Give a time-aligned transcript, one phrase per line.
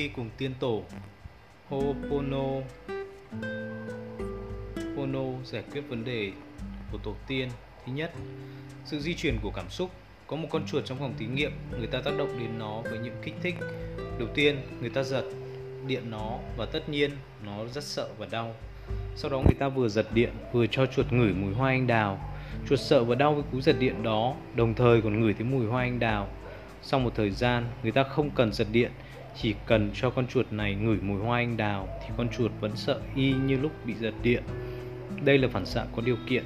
[0.00, 0.82] đi cùng tiên tổ
[1.70, 2.62] Ho'opono.
[4.96, 6.32] Hono giải quyết vấn đề
[6.92, 7.48] của tổ tiên.
[7.86, 8.12] Thứ nhất,
[8.84, 9.90] sự di chuyển của cảm xúc.
[10.26, 12.98] Có một con chuột trong phòng thí nghiệm Người ta tác động đến nó với
[12.98, 13.54] những kích thích.
[14.18, 15.24] Đầu tiên, người ta giật
[15.86, 17.10] điện nó Và tất nhiên,
[17.44, 18.54] nó rất sợ và đau.
[19.16, 22.34] Sau đó người ta vừa giật điện Vừa cho chuột ngửi mùi hoa anh đào.
[22.68, 25.66] Chuột sợ và đau với cú giật điện đó Đồng thời còn ngửi thấy mùi
[25.66, 26.28] hoa anh đào.
[26.82, 28.90] Sau một thời gian, người ta không cần giật điện
[29.36, 32.72] chỉ cần cho con chuột này ngửi mùi hoa anh đào thì con chuột vẫn
[32.74, 34.42] sợ y như lúc bị giật điện.
[35.24, 36.44] Đây là phản xạ có điều kiện.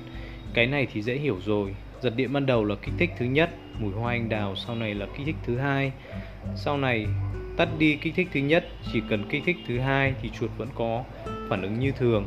[0.54, 1.74] Cái này thì dễ hiểu rồi.
[2.00, 4.94] Giật điện ban đầu là kích thích thứ nhất, mùi hoa anh đào sau này
[4.94, 5.92] là kích thích thứ hai.
[6.56, 7.06] Sau này
[7.56, 10.68] tắt đi kích thích thứ nhất, chỉ cần kích thích thứ hai thì chuột vẫn
[10.74, 11.04] có
[11.48, 12.26] phản ứng như thường.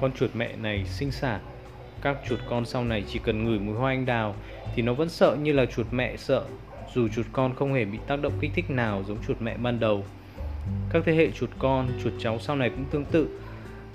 [0.00, 1.40] Con chuột mẹ này sinh sản.
[2.02, 4.34] Các chuột con sau này chỉ cần ngửi mùi hoa anh đào
[4.74, 6.44] thì nó vẫn sợ như là chuột mẹ sợ
[6.94, 9.80] dù chuột con không hề bị tác động kích thích nào giống chuột mẹ ban
[9.80, 10.04] đầu.
[10.90, 13.40] Các thế hệ chuột con, chuột cháu sau này cũng tương tự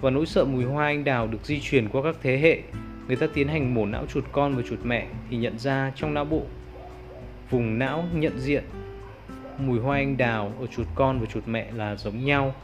[0.02, 2.62] và nỗi sợ mùi hoa anh đào được di truyền qua các thế hệ.
[3.08, 6.14] Người ta tiến hành mổ não chuột con và chuột mẹ thì nhận ra trong
[6.14, 6.42] não bộ
[7.50, 8.64] vùng não nhận diện
[9.58, 12.56] mùi hoa anh đào ở chuột con và chuột mẹ là giống nhau.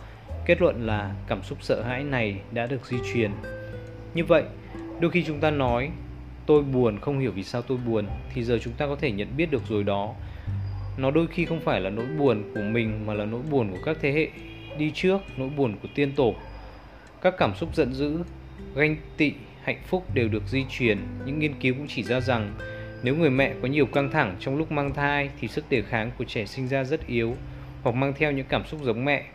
[0.45, 3.31] Kết luận là cảm xúc sợ hãi này đã được di truyền.
[4.13, 4.43] Như vậy,
[4.99, 5.89] đôi khi chúng ta nói
[6.47, 9.27] tôi buồn, không hiểu vì sao tôi buồn, thì giờ chúng ta có thể nhận
[9.37, 10.13] biết được rồi đó.
[10.97, 13.77] Nó đôi khi không phải là nỗi buồn của mình, mà là nỗi buồn của
[13.85, 14.27] các thế hệ
[14.77, 16.35] đi trước, nỗi buồn của tiên tổ.
[17.21, 18.19] Các cảm xúc giận dữ,
[18.75, 20.97] ganh tị, hạnh phúc đều được di truyền.
[21.25, 22.53] Những nghiên cứu cũng chỉ ra rằng,
[23.03, 26.11] nếu người mẹ có nhiều căng thẳng trong lúc mang thai, thì sức đề kháng
[26.17, 27.35] của trẻ sinh ra rất yếu,
[27.83, 29.25] hoặc mang theo những cảm xúc giống mẹ.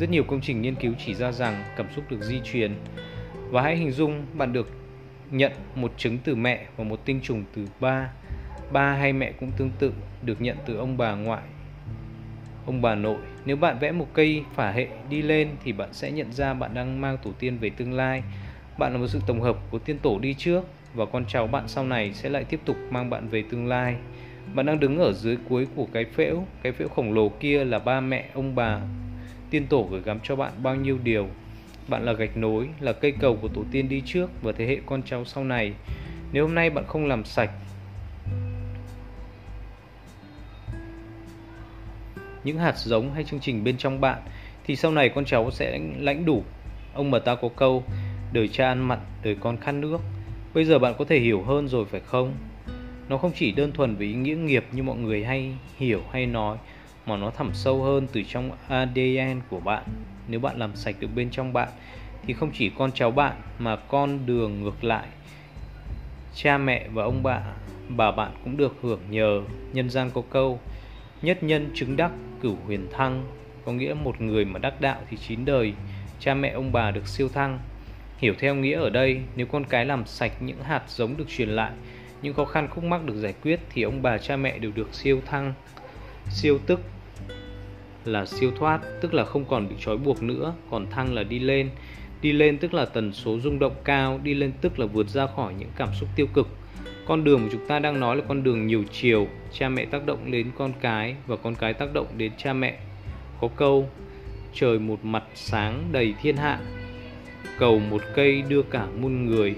[0.00, 2.74] Rất nhiều công trình nghiên cứu chỉ ra rằng cảm xúc được di truyền.
[3.50, 4.68] Và hãy hình dung, bạn được
[5.30, 8.10] nhận một trứng từ mẹ và một tinh trùng từ ba.
[8.72, 9.92] Ba hay mẹ cũng tương tự,
[10.22, 11.42] được nhận từ ông bà ngoại,
[12.66, 13.18] ông bà nội.
[13.44, 16.74] Nếu bạn vẽ một cây phả hệ đi lên thì bạn sẽ nhận ra bạn
[16.74, 18.22] đang mang tổ tiên về tương lai.
[18.78, 20.64] Bạn là một sự tổng hợp của tiên tổ đi trước
[20.94, 23.96] và con cháu bạn sau này sẽ lại tiếp tục mang bạn về tương lai.
[24.54, 26.44] Bạn đang đứng ở dưới cuối của cái phễu.
[26.62, 28.80] Cái phễu khổng lồ kia là ba mẹ, ông bà.
[29.50, 31.28] Tiên tổ gửi gắm cho bạn bao nhiêu điều
[31.88, 34.78] bạn là gạch nối, là cây cầu của tổ tiên đi trước và thế hệ
[34.86, 35.72] con cháu sau này.
[36.32, 37.50] Nếu hôm nay bạn không làm sạch
[42.46, 44.22] những hạt giống hay chương trình bên trong bạn
[44.64, 46.44] thì sau này con cháu sẽ lãnh đủ.
[46.94, 47.84] Ông bà ta có câu
[48.32, 50.00] đời cha ăn mặn, đời con khát nước.
[50.54, 52.34] Bây giờ bạn có thể hiểu hơn rồi phải không?
[53.08, 56.26] Nó không chỉ đơn thuần về ý nghĩa nghiệp như mọi người hay hiểu hay
[56.26, 56.56] nói
[57.06, 59.82] mà nó thẳm sâu hơn từ trong ADN của bạn
[60.28, 61.68] nếu bạn làm sạch được bên trong bạn,
[62.26, 65.06] thì không chỉ con cháu bạn mà con đường ngược lại.
[66.34, 67.40] Cha mẹ và ông bà
[67.88, 69.42] bà bạn cũng được hưởng nhờ
[69.72, 70.60] nhân gian có câu,
[71.22, 72.10] nhất nhân chứng đắc
[72.42, 73.24] cửu huyền thăng.
[73.64, 75.72] Có nghĩa một người mà đắc đạo thì chín đời,
[76.20, 77.58] cha mẹ ông bà được siêu thăng.
[78.18, 81.48] Hiểu theo nghĩa ở đây, nếu con cái làm sạch những hạt giống được truyền
[81.48, 81.72] lại,
[82.22, 84.94] những khó khăn khúc mắc được giải quyết thì ông bà, cha mẹ đều được
[84.94, 85.54] siêu thăng,
[86.30, 86.80] siêu tức
[88.08, 91.38] là siêu thoát, tức là không còn bị trói buộc nữa, còn thăng là đi
[91.38, 91.70] lên.
[92.22, 95.26] Đi lên tức là tần số rung động cao, đi lên tức là vượt ra
[95.36, 96.48] khỏi những cảm xúc tiêu cực.
[97.06, 100.06] Con đường mà chúng ta đang nói là con đường nhiều chiều, cha mẹ tác
[100.06, 102.78] động đến con cái và con cái tác động đến cha mẹ.
[103.40, 103.88] Có câu,
[104.54, 106.60] trời một mặt sáng đầy thiên hạ,
[107.58, 109.54] cầu một cây đưa cả muôn người.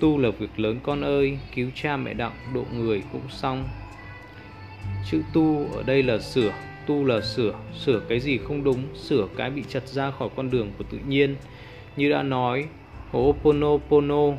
[0.00, 3.68] Tu là việc lớn con ơi, cứu cha mẹ đặng độ người cũng xong.
[5.10, 6.52] Chữ tu ở đây là sửa
[6.86, 10.50] tu là sửa sửa cái gì không đúng, sửa cái bị chặt ra khỏi con
[10.50, 11.36] đường của tự nhiên.
[11.96, 12.66] Như đã nói
[13.12, 14.34] Ho'oponopono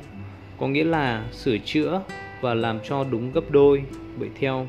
[0.57, 2.01] có nghĩa là sửa chữa
[2.41, 3.83] và làm cho đúng gấp đôi.
[4.19, 4.67] Bởi theo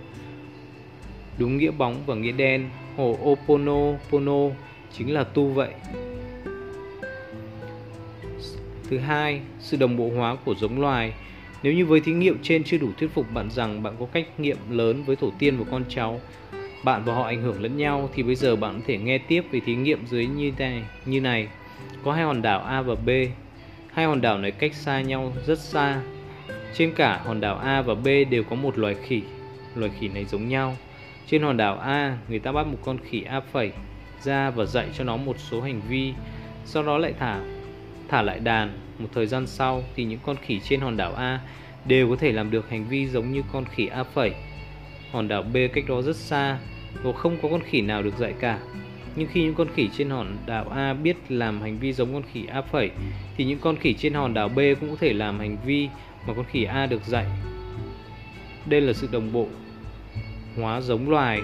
[1.39, 4.51] đúng nghĩa bóng và nghĩa đen Ho'oponopono
[4.93, 5.71] chính là tu vậy.
[8.91, 11.13] Thứ hai, sự đồng bộ hóa của giống loài.
[11.63, 14.41] Nếu như với thí nghiệm trên chưa đủ thuyết phục bạn rằng bạn có cách
[14.41, 16.21] nghiệm lớn với tổ tiên và con cháu
[16.85, 19.45] bạn và họ ảnh hưởng lẫn nhau thì bây giờ bạn có thể nghe tiếp
[19.51, 21.49] về thí nghiệm dưới như này như này.
[22.05, 23.11] Có hai hòn đảo A và B.
[23.93, 26.01] Hai hòn đảo này cách xa nhau rất xa.
[26.75, 29.23] Trên cả hòn đảo A và B đều có một loài khỉ.
[29.75, 30.77] Loài khỉ này giống nhau.
[31.27, 33.73] Trên hòn đảo A, người ta bắt một con khỉ A phẩy
[34.23, 36.13] ra và dạy cho nó một số hành vi,
[36.65, 37.41] sau đó lại thả
[38.09, 38.79] thả lại đàn.
[38.99, 41.41] Một thời gian sau thì những con khỉ trên hòn đảo A
[41.85, 44.33] đều có thể làm được hành vi giống như con khỉ A phẩy.
[45.13, 46.59] Hòn đảo B cách đó rất xa
[47.03, 48.59] và không có con khỉ nào được dạy cả.
[49.17, 52.23] Nhưng khi những con khỉ trên hòn đảo A biết làm hành vi giống con
[52.33, 52.91] khỉ A phẩy
[53.37, 55.89] thì những con khỉ trên hòn đảo B cũng có thể làm hành vi
[56.27, 57.27] mà con khỉ A được dạy.
[58.67, 59.49] Đây là sự đồng bộ
[60.57, 61.41] hóa giống loài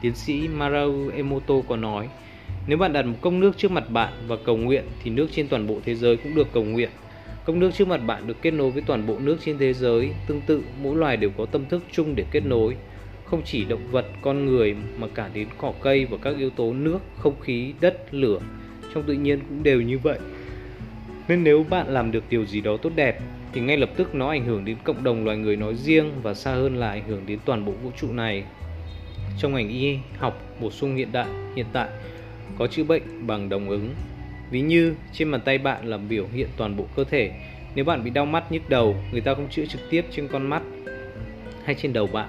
[0.00, 2.08] Tiến sĩ Maru Emoto có nói,
[2.66, 5.48] nếu bạn đặt một cốc nước trước mặt bạn và cầu nguyện thì nước trên
[5.48, 6.90] toàn bộ thế giới cũng được cầu nguyện.
[7.44, 10.10] Cốc nước trước mặt bạn được kết nối với toàn bộ nước trên thế giới.
[10.26, 12.76] Tương tự, mỗi loài đều có tâm thức chung để kết nối.
[13.30, 16.72] Không chỉ động vật, con người mà cả đến cỏ cây và các yếu tố
[16.72, 18.40] nước, không khí, đất, lửa
[18.94, 20.18] trong tự nhiên cũng đều như vậy.
[21.28, 23.20] Nên nếu bạn làm được điều gì đó tốt đẹp
[23.52, 26.34] thì ngay lập tức nó ảnh hưởng đến cộng đồng loài người nói riêng và
[26.34, 28.44] xa hơn là ảnh hưởng đến toàn bộ vũ trụ này.
[29.38, 31.88] Trong ngành y học bổ sung hiện đại hiện tại
[32.58, 33.94] có chữa bệnh bằng đồng ứng.
[34.50, 37.32] Ví như trên bàn tay bạn là biểu hiện toàn bộ cơ thể.
[37.74, 40.46] Nếu bạn bị đau mắt nhức đầu, người ta không chữa trực tiếp trên con
[40.46, 40.62] mắt
[41.64, 42.28] hay trên đầu bạn,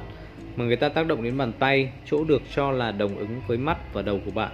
[0.59, 3.57] mà người ta tác động đến bàn tay, chỗ được cho là đồng ứng với
[3.57, 4.51] mắt và đầu của bạn.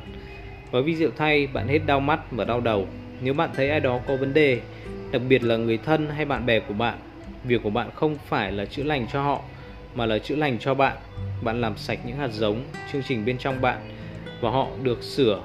[0.71, 2.87] Với ví dụ thay, bạn hết đau mắt và đau đầu.
[3.21, 4.59] Nếu bạn thấy ai đó có vấn đề,
[5.11, 6.97] đặc biệt là người thân hay bạn bè của bạn,
[7.43, 9.41] việc của bạn không phải là chữa lành cho họ,
[9.95, 10.97] mà là chữa lành cho bạn.
[11.43, 13.77] Bạn làm sạch những hạt giống, chương trình bên trong bạn
[14.41, 15.41] và họ được sửa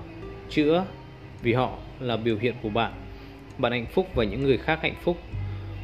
[0.51, 0.85] chữa
[1.43, 2.93] vì họ là biểu hiện của bạn
[3.59, 5.17] bạn hạnh phúc và những người khác hạnh phúc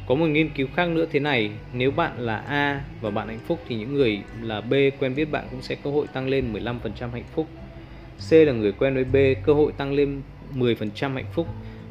[0.07, 3.39] có một nghiên cứu khác nữa thế này nếu bạn là A và bạn hạnh
[3.47, 6.53] phúc thì những người là B quen biết bạn cũng sẽ cơ hội tăng lên
[6.53, 7.47] 15% hạnh phúc.
[8.29, 10.21] C là người quen với B cơ hội tăng lên
[10.55, 11.47] 10% hạnh phúc.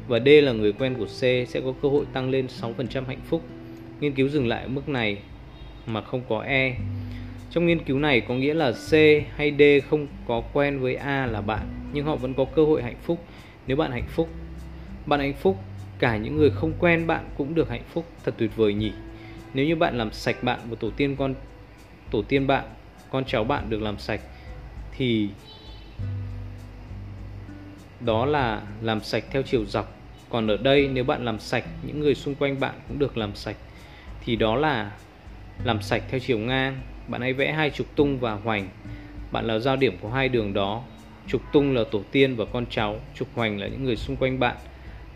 [0.07, 3.21] Và D là người quen của C sẽ có cơ hội tăng lên 6% hạnh
[3.25, 3.41] phúc.
[3.99, 5.17] Nghiên cứu dừng lại ở mức này
[5.85, 6.75] mà không có E.
[7.49, 8.93] Trong nghiên cứu này có nghĩa là C
[9.35, 12.83] hay D không có quen với A là bạn nhưng họ vẫn có cơ hội
[12.83, 13.23] hạnh phúc
[13.67, 14.29] nếu bạn hạnh phúc.
[15.05, 15.57] Bạn hạnh phúc,
[15.99, 18.91] cả những người không quen bạn cũng được hạnh phúc, thật tuyệt vời nhỉ.
[19.53, 21.35] Nếu như bạn làm sạch bạn và tổ tiên con
[22.11, 22.65] tổ tiên bạn,
[23.09, 24.21] con cháu bạn được làm sạch
[24.97, 25.29] thì
[27.99, 29.97] đó là làm sạch theo chiều dọc.
[30.29, 33.35] Còn ở đây nếu bạn làm sạch những người xung quanh bạn cũng được làm
[33.35, 33.55] sạch
[34.25, 34.91] thì đó là
[35.63, 36.81] làm sạch theo chiều ngang.
[37.07, 38.69] Bạn hãy vẽ hai trục tung và hoành.
[39.31, 40.83] Bạn là giao điểm của hai đường đó
[41.27, 44.39] trục tung là tổ tiên và con cháu trục hoành là những người xung quanh
[44.39, 44.57] bạn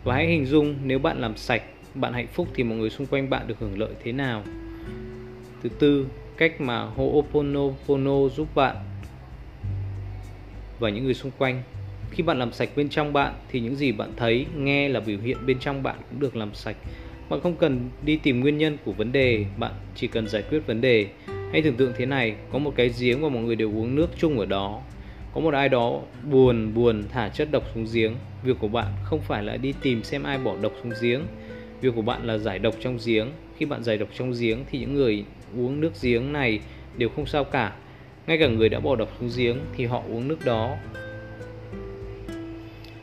[0.04, 1.62] và hãy hình dung nếu bạn làm sạch,
[1.94, 4.42] bạn hạnh phúc thì mọi người xung quanh bạn được hưởng lợi thế nào.
[5.62, 6.06] Thứ tư,
[6.36, 8.76] cách mà Ho'oponopono giúp bạn
[10.78, 11.62] và những người xung quanh.
[12.10, 15.18] Khi bạn làm sạch bên trong bạn thì những gì bạn thấy, nghe là biểu
[15.18, 16.76] hiện bên trong bạn cũng được làm sạch.
[17.28, 20.66] Bạn không cần đi tìm nguyên nhân của vấn đề, bạn chỉ cần giải quyết
[20.66, 21.06] vấn đề.
[21.52, 24.08] Hãy tưởng tượng thế này, có một cái giếng và mọi người đều uống nước
[24.18, 24.82] chung ở đó
[25.34, 26.00] có một ai đó
[26.30, 28.14] buồn buồn thả chất độc xuống giếng.
[28.44, 31.20] Việc của bạn không phải là đi tìm xem ai bỏ độc xuống giếng.
[31.80, 33.30] Việc của bạn là giải độc trong giếng.
[33.56, 35.24] Khi bạn giải độc trong giếng thì những người
[35.56, 36.60] uống nước giếng này
[36.96, 37.72] đều không sao cả.
[38.26, 40.76] Ngay cả người đã bỏ độc xuống giếng thì họ uống nước đó.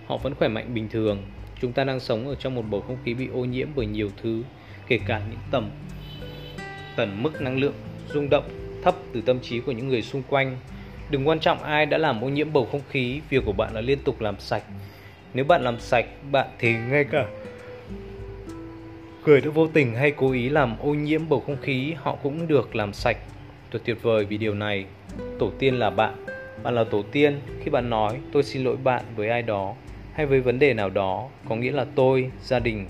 [0.06, 1.18] Họ vẫn khỏe mạnh bình thường.
[1.62, 4.10] Chúng ta đang sống ở trong một bầu không khí bị ô nhiễm bởi nhiều
[4.22, 4.44] thứ,
[4.88, 5.70] kể cả những tầm,
[6.96, 7.74] tần mức năng lượng
[8.14, 8.50] rung động
[8.84, 10.58] thấp từ tâm trí của những người xung quanh.
[11.10, 13.82] Đừng quan trọng ai đã làm ô nhiễm bầu không khí, việc của bạn là
[13.82, 14.64] liên tục làm sạch.
[15.34, 17.26] Nếu bạn làm sạch, bạn thì ngay cả
[19.26, 22.48] người đã vô tình hay cố ý làm ô nhiễm bầu không khí, họ cũng
[22.48, 23.18] được làm sạch.
[23.72, 24.86] Thật tuyệt vời vì điều này.
[25.40, 26.26] Tổ tiên là bạn.
[26.64, 29.76] Bạn là tổ tiên khi bạn nói tôi xin lỗi bạn với ai đó
[30.14, 32.88] hay với vấn đề nào đó, có nghĩa là tôi, gia đình,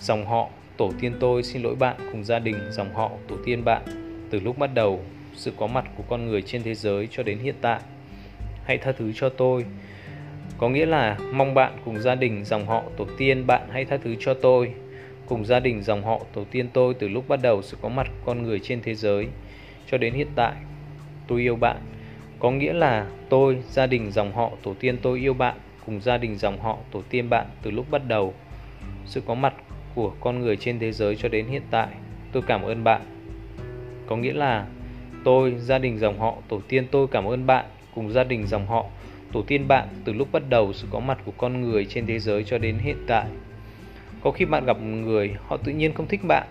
[0.00, 3.64] dòng họ, tổ tiên tôi xin lỗi bạn cùng gia đình, dòng họ, tổ tiên
[3.64, 3.82] bạn
[4.30, 5.00] từ lúc bắt đầu
[5.34, 7.80] sự có mặt của con người trên thế giới cho đến hiện tại.
[8.64, 9.64] Hãy tha thứ cho tôi.
[10.58, 13.96] Có nghĩa là mong bạn cùng gia đình dòng họ tổ tiên bạn hãy tha
[13.96, 14.72] thứ cho tôi.
[15.26, 18.06] Cùng gia đình dòng họ tổ tiên tôi từ lúc bắt đầu sự có mặt
[18.06, 19.28] của con người trên thế giới
[19.90, 20.52] cho đến hiện tại.
[21.28, 21.76] Tôi yêu bạn.
[22.38, 25.56] Có nghĩa là tôi, gia đình dòng họ tổ tiên tôi yêu bạn
[25.86, 28.34] cùng gia đình dòng họ tổ tiên bạn từ lúc bắt đầu
[29.06, 29.54] sự có mặt
[29.94, 31.88] của con người trên thế giới cho đến hiện tại.
[32.32, 33.02] Tôi cảm ơn bạn.
[34.06, 34.66] Có nghĩa là
[35.24, 38.66] Tôi, gia đình dòng họ, tổ tiên tôi cảm ơn bạn cùng gia đình dòng
[38.66, 38.84] họ,
[39.32, 42.18] tổ tiên bạn từ lúc bắt đầu sự có mặt của con người trên thế
[42.18, 43.24] giới cho đến hiện tại.
[44.22, 46.46] Có khi bạn gặp một người, họ tự nhiên không thích bạn.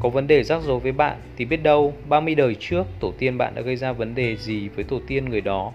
[0.00, 3.38] Có vấn đề rắc rối với bạn thì biết đâu 30 đời trước tổ tiên
[3.38, 5.72] bạn đã gây ra vấn đề gì với tổ tiên người đó.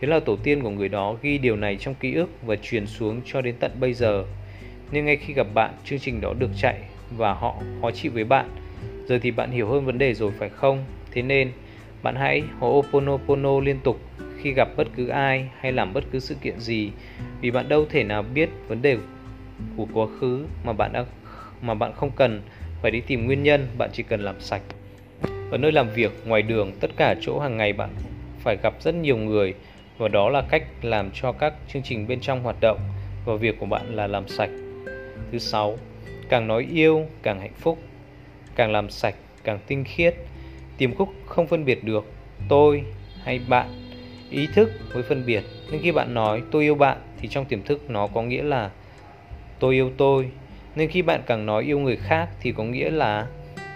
[0.00, 2.86] Thế là tổ tiên của người đó ghi điều này trong ký ức và truyền
[2.86, 4.24] xuống cho đến tận bây giờ.
[4.92, 6.80] Nên ngay khi gặp bạn, chương trình đó được chạy
[7.16, 8.50] và họ khó chịu với bạn.
[9.06, 10.84] Giờ thì bạn hiểu hơn vấn đề rồi phải không?
[11.12, 11.52] Thế nên,
[12.02, 14.00] bạn hãy Ho'oponopono liên tục
[14.42, 16.90] khi gặp bất cứ ai hay làm bất cứ sự kiện gì
[17.40, 18.96] vì bạn đâu thể nào biết vấn đề
[19.76, 21.04] của quá khứ mà bạn đã
[21.62, 22.42] mà bạn không cần
[22.82, 24.62] phải đi tìm nguyên nhân, bạn chỉ cần làm sạch.
[25.50, 27.90] Ở nơi làm việc, ngoài đường, tất cả chỗ hàng ngày bạn
[28.40, 29.54] phải gặp rất nhiều người
[29.98, 32.78] và đó là cách làm cho các chương trình bên trong hoạt động
[33.24, 34.50] và việc của bạn là làm sạch.
[35.32, 35.78] Thứ sáu,
[36.28, 37.78] càng nói yêu càng hạnh phúc,
[38.56, 40.14] càng làm sạch càng tinh khiết
[40.78, 42.04] Tiềm khúc không phân biệt được
[42.48, 42.82] tôi
[43.24, 43.68] hay bạn.
[44.30, 45.44] ý thức với phân biệt.
[45.70, 48.70] Nên khi bạn nói tôi yêu bạn thì trong tiềm thức nó có nghĩa là
[49.58, 50.28] tôi yêu tôi.
[50.76, 53.26] Nên khi bạn càng nói yêu người khác thì có nghĩa là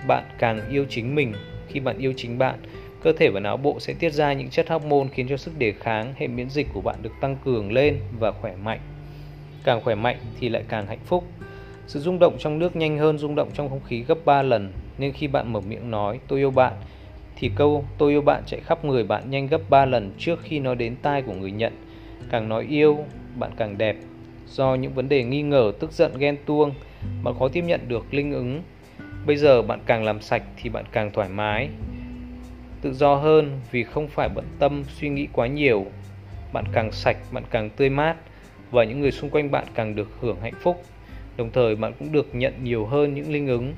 [0.07, 1.33] bạn càng yêu chính mình.
[1.69, 2.59] Khi bạn yêu chính bạn,
[3.03, 5.73] cơ thể và não bộ sẽ tiết ra những chất hormone khiến cho sức đề
[5.73, 8.81] kháng hệ miễn dịch của bạn được tăng cường lên và khỏe mạnh.
[9.65, 11.25] Càng khỏe mạnh thì lại càng hạnh phúc
[11.87, 14.73] sự rung động trong nước nhanh hơn rung động trong không khí gấp 3 lần
[14.99, 16.73] nên khi bạn mở miệng nói tôi yêu bạn
[17.37, 20.59] thì câu tôi yêu bạn chạy khắp người bạn nhanh gấp 3 lần trước khi
[20.59, 21.73] nó đến tai của người nhận.
[22.31, 22.99] Càng nói yêu,
[23.37, 23.97] bạn càng đẹp.
[24.47, 26.75] Do những vấn đề nghi ngờ, tức giận, ghen tuông,
[27.23, 28.63] bạn khó tiếp nhận được linh ứng.
[29.27, 31.69] Bây giờ bạn càng làm sạch thì bạn càng thoải mái,
[32.81, 35.87] tự do hơn vì không phải bận tâm suy nghĩ quá nhiều.
[36.53, 38.17] Bạn càng sạch, bạn càng tươi mát
[38.71, 40.83] và những người xung quanh bạn càng được hưởng hạnh phúc.
[41.37, 43.75] Đồng thời bạn cũng được nhận nhiều hơn những linh ứng.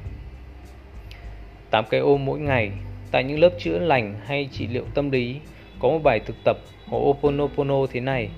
[1.70, 2.70] 8 cái ôm mỗi ngày
[3.10, 5.36] Tại những lớp chữa lành hay trị liệu tâm lý,
[5.80, 6.56] có một bài thực tập
[6.88, 8.28] Ho'oponopono thế này.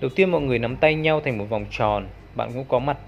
[0.00, 2.98] Đầu tiên mọi người nắm tay nhau thành một vòng tròn, bạn cũng có mặt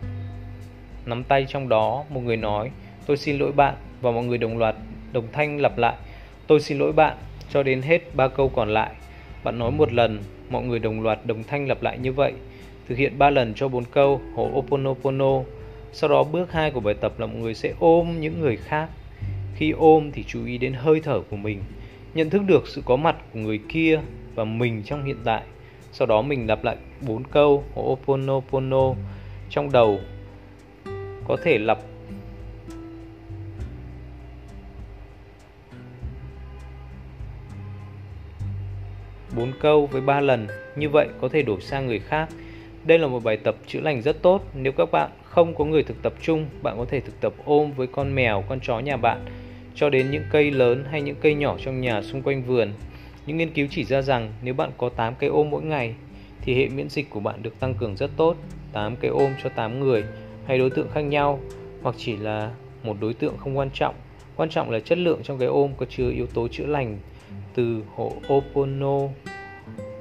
[1.07, 2.71] nắm tay trong đó, một người nói
[3.07, 4.75] tôi xin lỗi bạn và mọi người đồng loạt
[5.13, 5.95] đồng thanh lặp lại
[6.47, 7.17] tôi xin lỗi bạn
[7.51, 8.91] cho đến hết ba câu còn lại.
[9.45, 10.19] Bạn nói một lần,
[10.51, 12.33] mọi người đồng loạt đồng thanh lặp lại như vậy.
[12.91, 15.43] Thực hiện 3 lần cho 4 câu Ho'oponopono.
[15.93, 18.89] Sau đó bước 2 của bài tập là mọi người sẽ ôm những người khác
[19.55, 21.63] khi ôm thì chú ý đến hơi thở của mình,
[22.15, 24.01] nhận thức được sự có mặt của người kia
[24.35, 25.43] và mình trong hiện tại.
[25.93, 28.95] Sau đó mình lặp lại bốn câu Ho'oponopono
[29.51, 30.01] trong đầu.
[31.29, 31.79] Có thể lặp
[39.37, 42.29] bốn câu với ba lần như vậy có thể đổi sang người khác
[42.91, 45.83] đây là một bài tập chữa lành rất tốt nếu các bạn không có người
[45.83, 48.97] thực tập chung, bạn có thể thực tập ôm với con mèo, con chó nhà
[48.97, 49.25] bạn,
[49.75, 52.73] cho đến những cây lớn hay những cây nhỏ trong nhà xung quanh vườn.
[53.27, 55.95] Những nghiên cứu chỉ ra rằng nếu bạn có 8 cây ôm mỗi ngày,
[56.43, 58.37] thì hệ miễn dịch của bạn được tăng cường rất tốt.
[58.73, 60.05] 8 cây ôm cho 8 người
[60.47, 61.41] hay đối tượng khác nhau,
[61.83, 62.51] hoặc chỉ là
[62.83, 63.95] một đối tượng không quan trọng.
[64.37, 66.99] Quan trọng là chất lượng trong cái ôm có chứa yếu tố chữa lành
[67.55, 69.09] từ hộ Ho'opono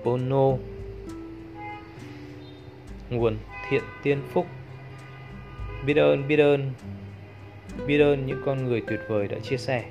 [0.04, 0.54] Pono
[3.10, 3.38] nguồn
[3.70, 4.48] thiện tiên phúc.
[5.86, 6.72] Biết ơn biết ơn
[7.88, 9.84] biết ơn những con người tuyệt vời đã chia sẻ.